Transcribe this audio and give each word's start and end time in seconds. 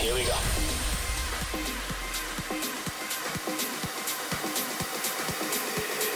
Here 0.00 0.14
we 0.14 0.22
go. 0.22 0.36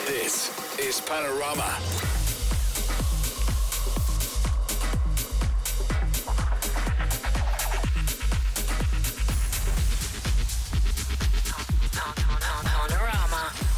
This 0.07 0.51
is 0.79 1.01
Panorama. 1.01 1.79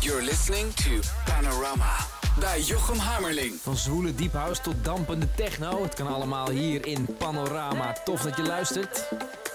You're 0.02 0.23
listening 0.23 0.73
to 0.75 1.00
Panorama 1.25 1.96
bij 2.39 2.61
Jochem 2.61 2.98
Hammerling. 2.98 3.55
Van 3.62 3.77
zwoele 3.77 4.14
deep 4.14 4.32
house 4.32 4.61
tot 4.61 4.75
dampende 4.82 5.34
techno. 5.34 5.82
Het 5.82 5.95
kan 5.95 6.07
allemaal 6.07 6.48
hier 6.48 6.86
in 6.86 7.07
Panorama. 7.18 7.93
Tof 8.05 8.23
dat 8.23 8.36
je 8.36 8.43
luistert. 8.43 9.09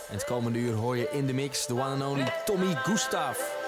En 0.10 0.16
het 0.16 0.24
komende 0.24 0.60
uur 0.60 0.74
hoor 0.74 0.98
je 0.98 1.10
in 1.12 1.26
de 1.26 1.34
mix 1.34 1.66
de 1.66 1.74
one 1.74 1.84
and 1.84 2.04
only 2.04 2.34
Tommy 2.46 2.76
Gustav. 2.76 3.59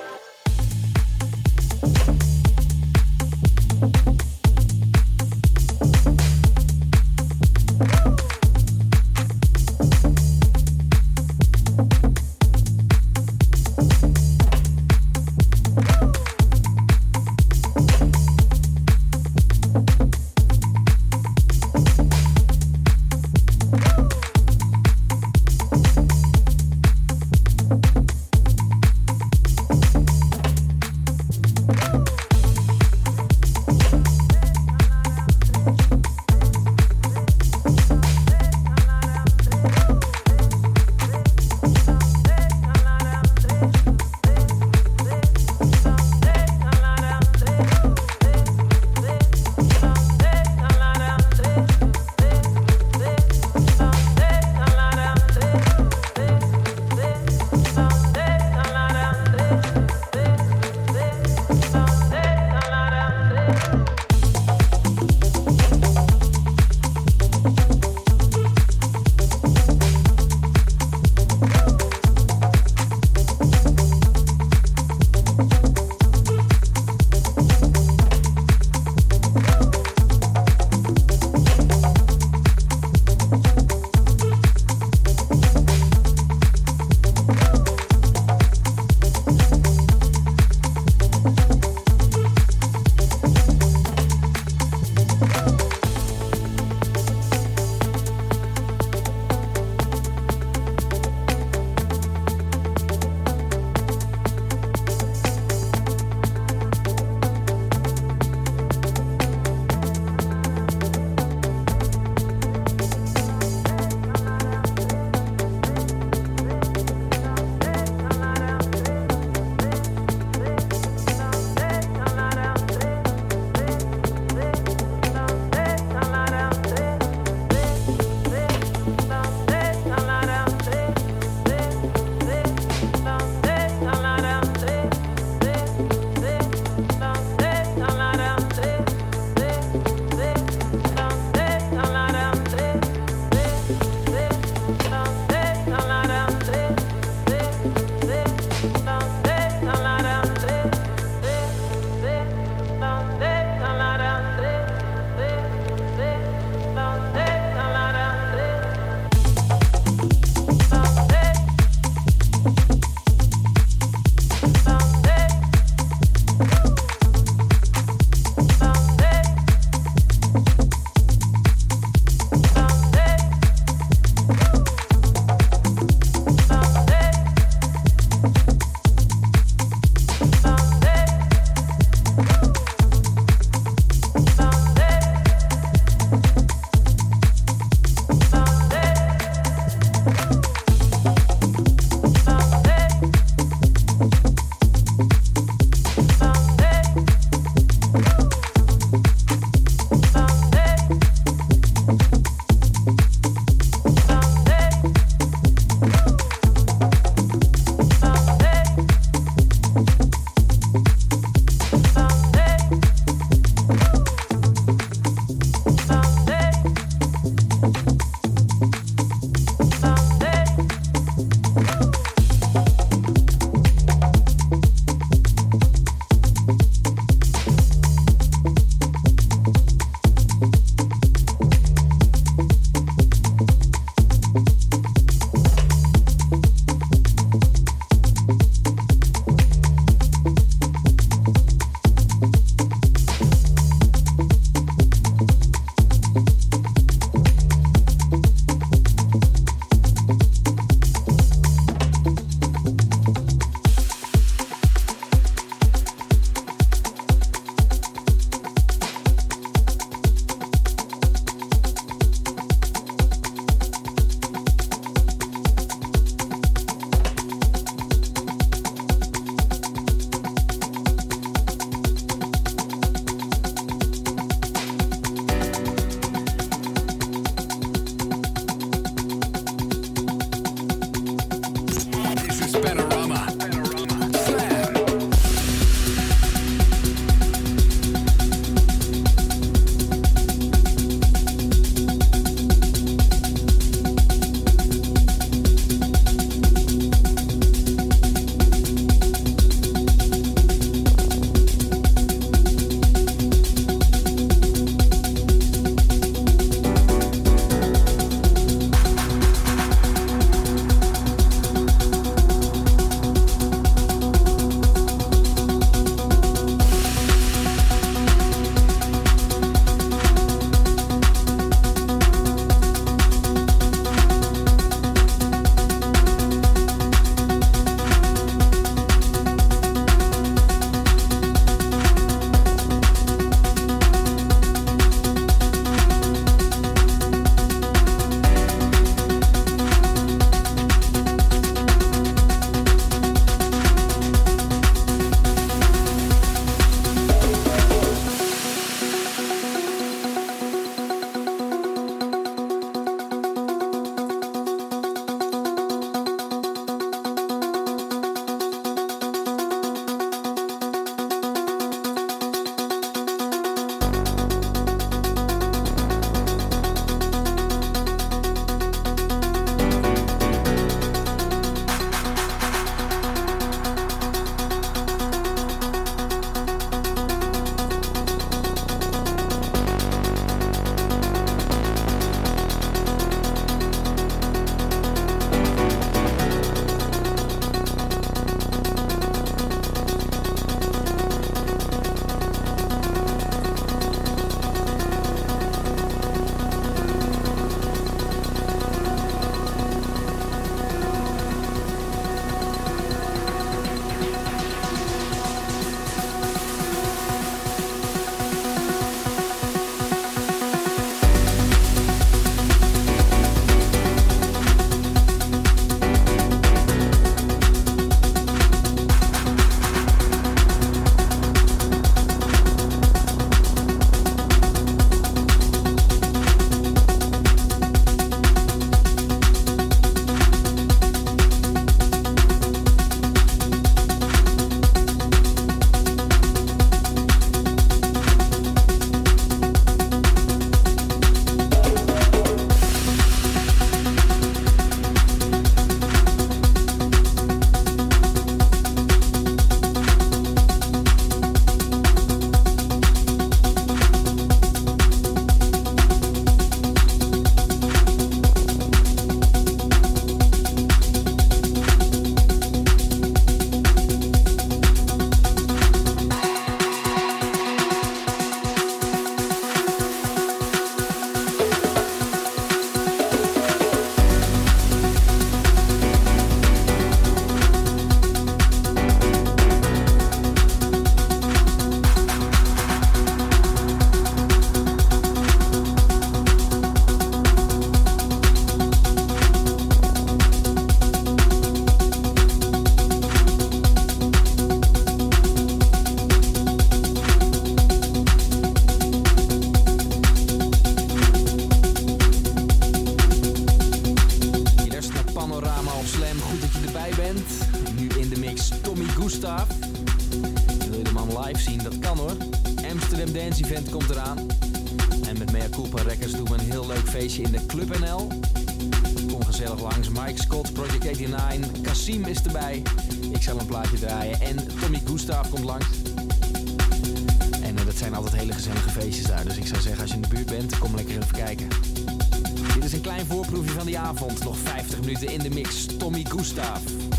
Tommy 536.35 536.90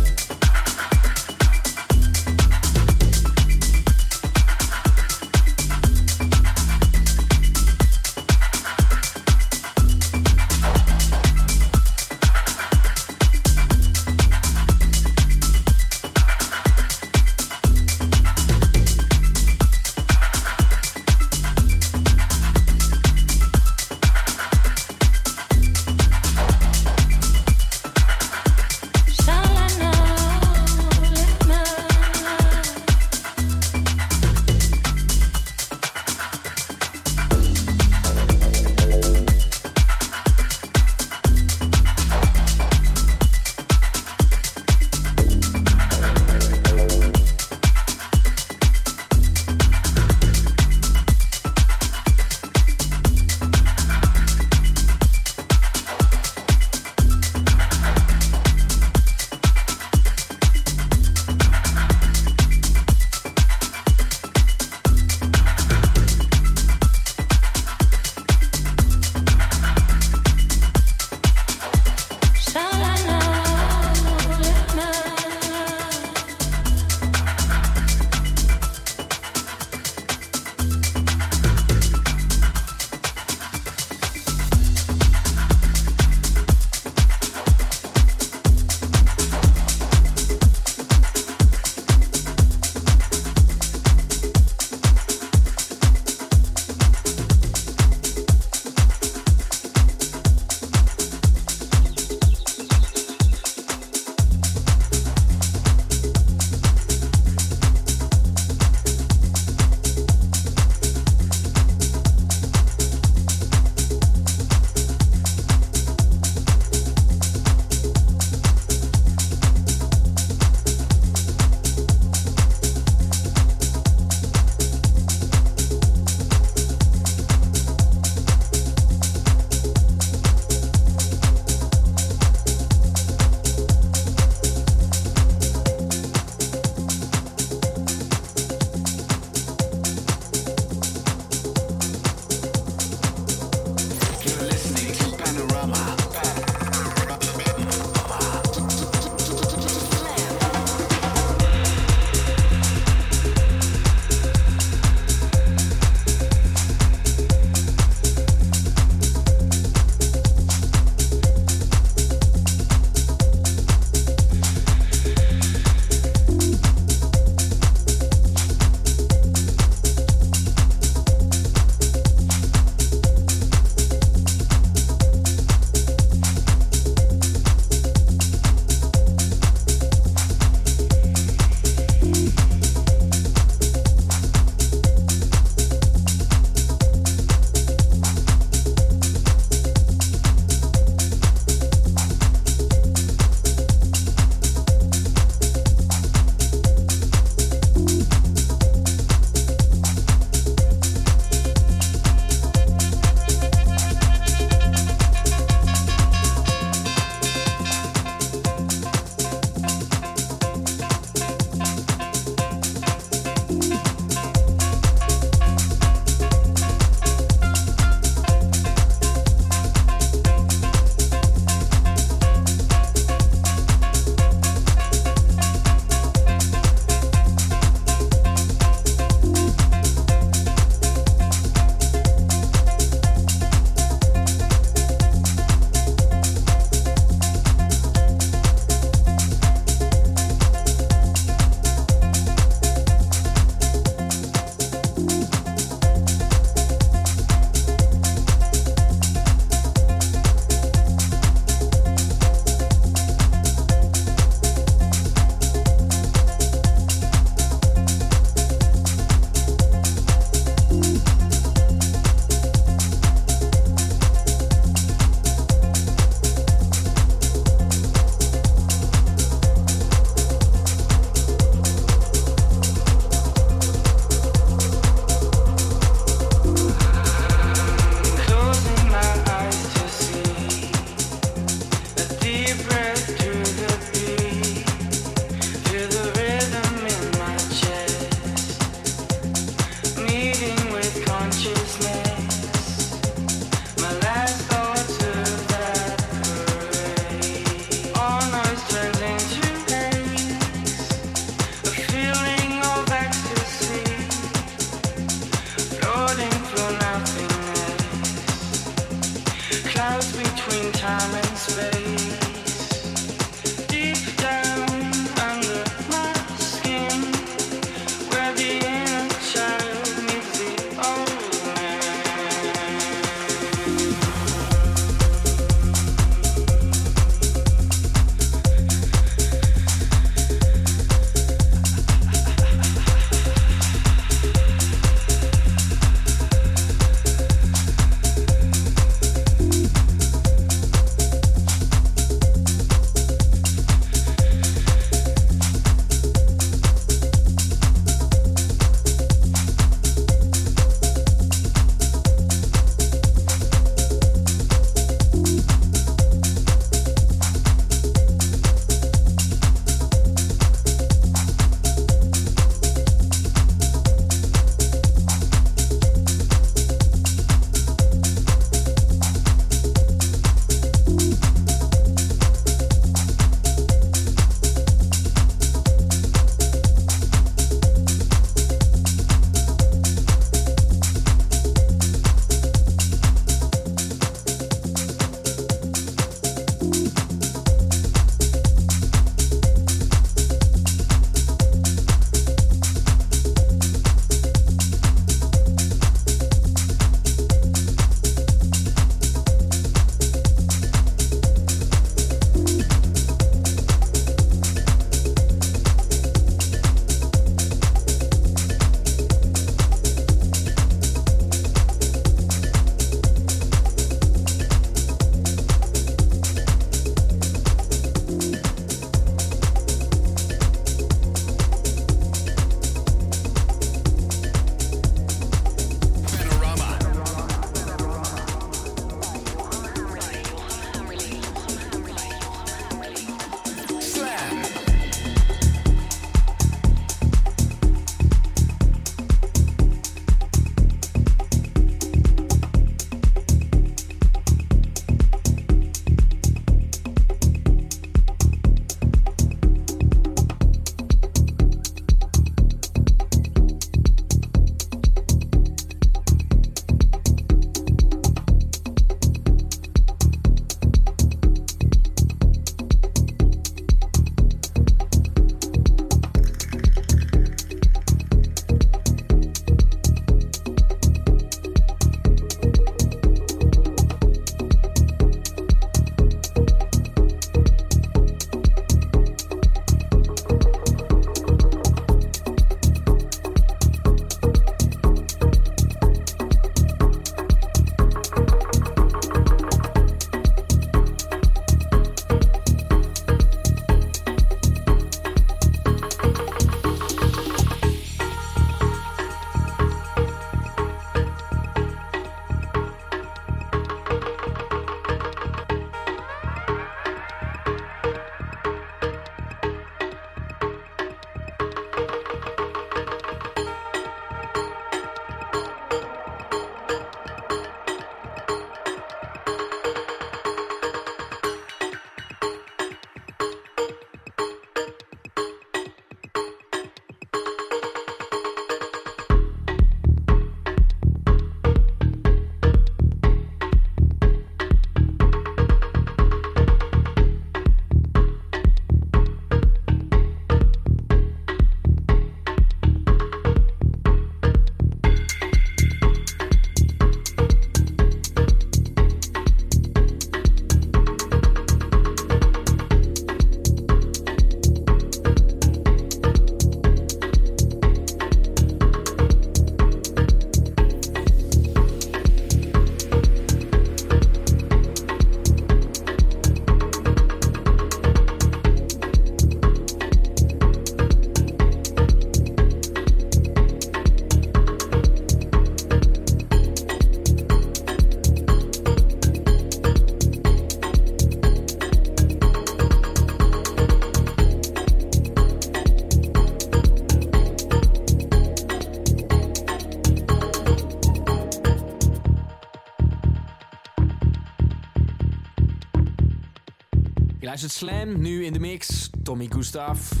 luistert 597.31 597.51
Slam, 597.51 598.01
nu 598.01 598.23
in 598.25 598.33
de 598.33 598.39
mix. 598.39 598.89
Tommy 599.03 599.27
Gustav. 599.27 600.00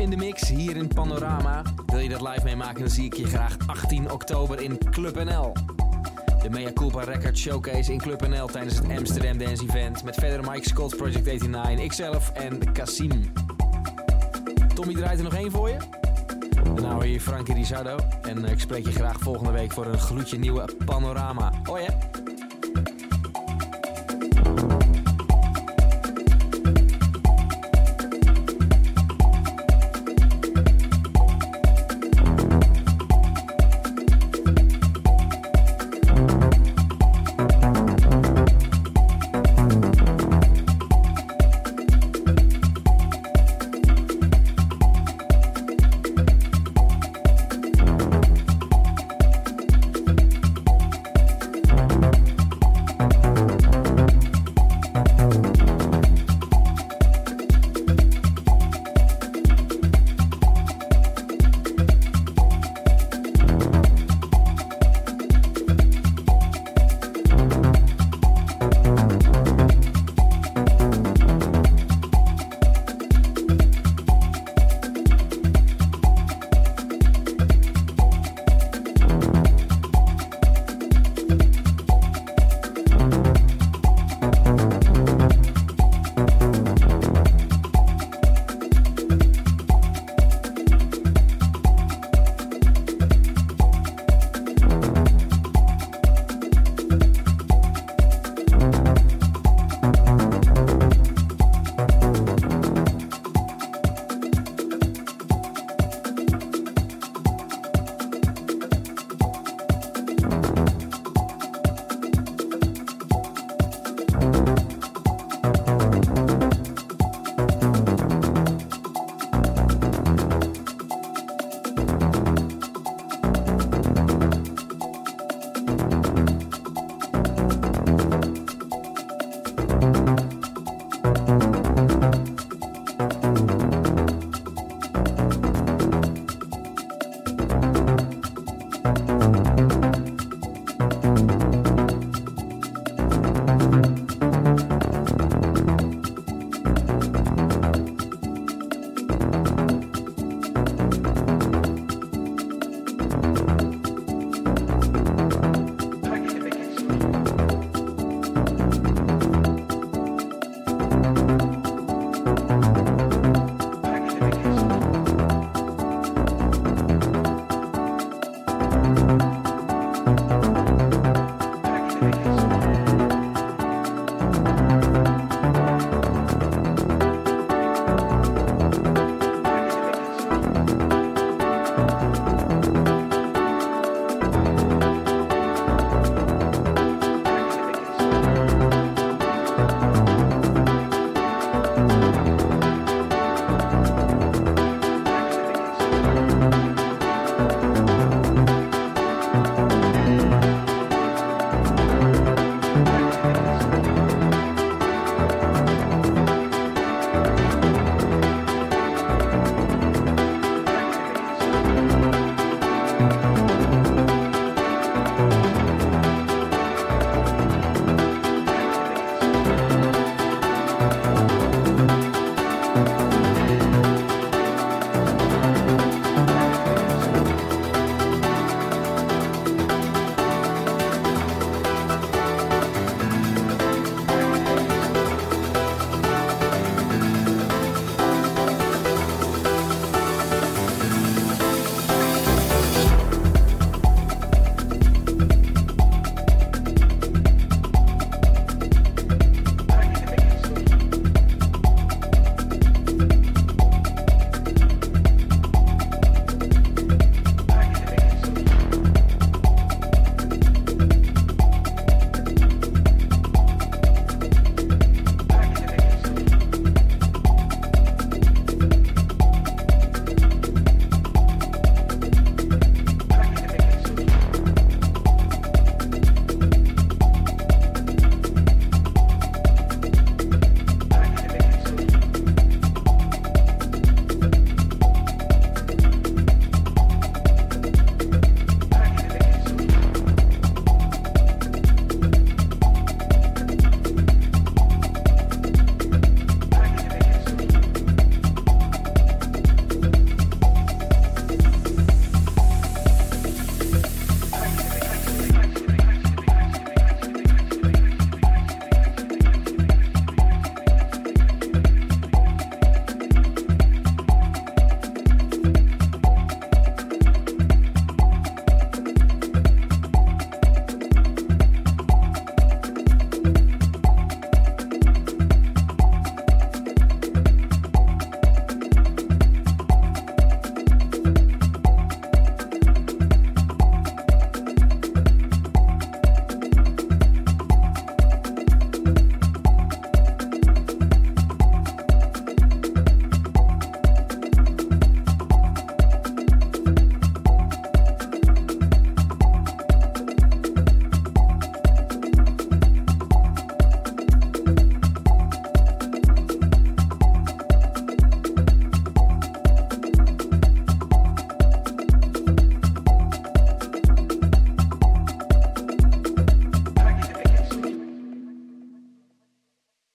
In 0.00 0.10
de 0.10 0.16
mix 0.16 0.48
hier 0.48 0.76
in 0.76 0.88
Panorama. 0.88 1.62
Wil 1.86 1.98
je 1.98 2.08
dat 2.08 2.20
live 2.20 2.44
meemaken, 2.44 2.80
dan 2.80 2.90
zie 2.90 3.04
ik 3.04 3.14
je 3.14 3.26
graag 3.26 3.56
18 3.66 4.10
oktober 4.10 4.62
in 4.62 4.78
Club 4.90 5.24
NL. 5.24 5.52
De 6.42 6.50
Mea 6.50 6.72
Culpa 6.72 7.02
Record 7.02 7.38
Showcase 7.38 7.92
in 7.92 7.98
Club 7.98 8.28
NL 8.28 8.46
tijdens 8.46 8.76
het 8.76 8.90
Amsterdam 8.98 9.38
Dance 9.38 9.62
Event. 9.62 10.04
Met 10.04 10.14
verder 10.14 10.50
Mike 10.50 10.68
Scott, 10.68 10.96
Project 10.96 11.24
89, 11.24 11.84
ikzelf 11.84 12.30
en 12.30 12.72
Cassim. 12.72 13.32
Tommy 14.74 14.94
draait 14.94 15.18
er 15.18 15.24
nog 15.24 15.34
één 15.34 15.50
voor 15.50 15.68
je. 15.68 15.76
Hoor 16.82 17.04
je 17.04 17.10
hier 17.10 17.20
Frankie 17.20 17.54
Rizardo. 17.54 17.96
En 18.22 18.44
eh, 18.44 18.50
ik 18.50 18.60
spreek 18.60 18.84
je 18.86 18.92
graag 18.92 19.18
volgende 19.18 19.52
week 19.52 19.72
voor 19.72 19.86
een 19.86 19.98
gloedje 19.98 20.38
nieuwe 20.38 20.64
Panorama. 20.84 21.52
Hoi 21.64 21.84
hè! 21.84 22.09